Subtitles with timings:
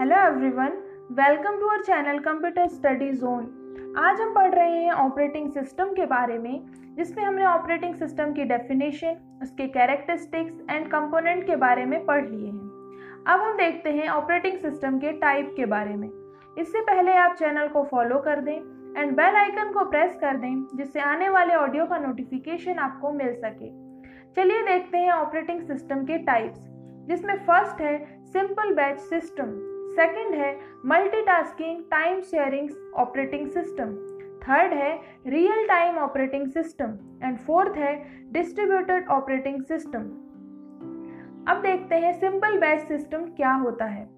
[0.00, 0.76] Hello everyone
[1.16, 6.06] welcome to our channel computer study zone आज हम पढ़ रहे हैं ऑपरेटिंग सिस्टम के
[6.06, 6.60] बारे में,
[6.96, 12.46] जिसमें हमने ऑपरेटिंग सिस्टम की डेफिनेशन उसके कैरेक्टरिस्टिक्स एंड कंपोनेंट के बारे में पढ़ लिए
[12.46, 16.08] हैं। अब हम देखते हैं ऑपरेटिंग सिस्टम के टाइप के बारे में।
[16.58, 18.56] इससे पहले आप चैनल को फॉलो कर दें
[18.96, 23.34] एंड बेल आइकन को प्रेस कर दें, जिससे आने वाले ऑडियो का नोटिफिकेशन आपको मिल
[23.36, 23.70] सके।
[24.32, 26.68] चलिए देखते हैं ऑपरेटिंग सिस्टम के टाइप्स
[27.08, 29.58] जिसमें फ़र्स्ट है सिंपल बैच सिस्टम
[30.00, 30.52] सेकंड है
[30.86, 32.68] multitasking time sharing
[32.98, 33.90] operating system
[34.42, 34.92] third है
[35.26, 37.92] real time operating system and fourth है
[38.32, 40.06] डिस्ट्रीब्यूटेड ऑपरेटिंग सिस्टम
[41.48, 44.08] अब देखते हैं सिंपल बैच सिस्टम क्या होता है।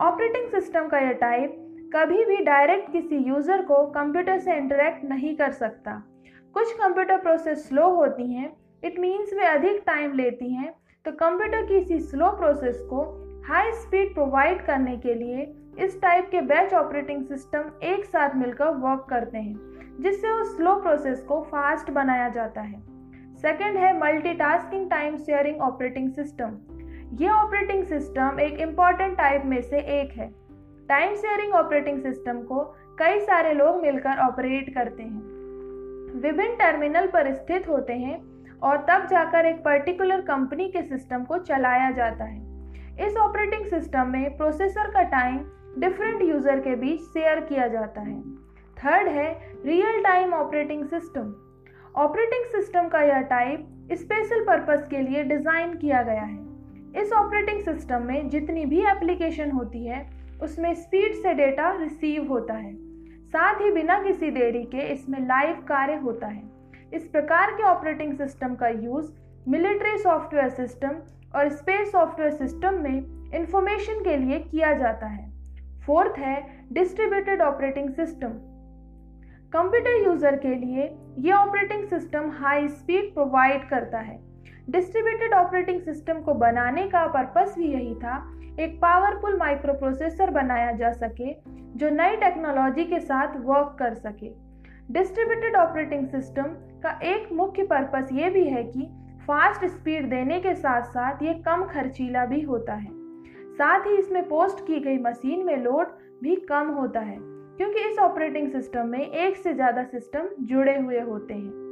[0.00, 1.56] ऑपरेटिंग सिस्टम का यह टाइप
[1.94, 5.96] कभी भी डायरेक्ट किसी यूज़र को कंप्यूटर से इंटरेक्ट नहीं कर सकता।
[6.54, 8.52] कुछ कंप्यूटर प्रोसेस स्लो होती हैं
[8.84, 10.72] इट मीन्स वे अधिक टाइम लेती हैं
[11.04, 13.02] तो कंप्यूटर की इसी स्लो प्रोसेस को
[13.46, 18.66] हाई स्पीड प्रोवाइड करने के लिए इस टाइप के बैच ऑपरेटिंग सिस्टम एक साथ मिलकर
[18.66, 19.54] वर्क करते हैं,
[20.00, 22.80] जिससे उस स्लो प्रोसेस को फास्ट बनाया जाता है।
[23.36, 26.58] सेकेंड है multitasking time sharing operating system.
[27.16, 30.28] ये ऑपरेटिंग सिस्टम एक इंपॉर्टेंट टाइप में से एक है।
[30.88, 32.64] टाइम शेयरिंग ऑपरेटिंग सिस्टम को
[32.98, 35.22] कई सारे लोग मिलकर ऑपरेट करते हैं।
[36.20, 38.22] विभिन्न टर्मिनल पर स्थित होते हैं
[38.62, 42.49] और तब जाकर एक पर्टिकुलर कंपनी के सिस्टम को चलाया जाता है।
[43.00, 45.38] इस ऑपरेटिंग सिस्टम में प्रोसेसर का टाइम
[45.78, 48.20] डिफरेंट यूज़र के बीच शेयर किया जाता है।
[48.76, 49.30] थर्ड है,
[49.64, 51.32] real time operating system.
[51.96, 57.62] Operating system का यह टाइप स्पेशल पर्पस के लिए डिज़ाइन किया गया है। इस ऑपरेटिंग
[57.64, 60.04] सिस्टम में जितनी भी एप्लीकेशन होती है,
[60.42, 62.74] उसमें स्पीड से डेटा रिसीव होता है।
[63.28, 66.42] साथ ही बिना किसी देरी के इसमें लाइव कार्य होता है।
[66.94, 69.10] इस प्रकार के ऑपरेटिंग सिस्टम का यूज़
[69.48, 70.96] मिलिट्री सॉफ्टवेयर सिस्टम
[71.34, 75.28] और स्पेस सॉफ्टवेयर सिस्टम में इंफॉर्मेशन के लिए किया जाता है।
[75.86, 78.32] फोर्थ है distributed operating system
[79.52, 84.18] computer user के लिए यह operating system high speed provide करता है।
[84.70, 88.16] डिस्ट्रीब्यूटेड ऑपरेटिंग सिस्टम को बनाने का पर्पस भी यही था,
[88.60, 91.32] एक पावरफुल माइक्रो प्रोसेसर बनाया जा सके,
[91.76, 94.32] जो नई टेक्नोलॉजी के साथ वर्क कर सके।
[94.92, 98.88] डिस्ट्रीब्यूटेड ऑपरेटिंग सिस्टम का एक मुख्य पर्पस ये भी है कि
[99.30, 102.88] फास्ट स्पीड देने के साथ साथ ये कम खर्चीला भी होता है।
[103.58, 105.90] साथ ही इसमें पोस्ट की गई मशीन में लोड
[106.22, 107.16] भी कम होता है,
[107.56, 111.69] क्योंकि इस ऑपरेटिंग सिस्टम में एक से ज़्यादा सिस्टम जुड़े हुए होते हैं।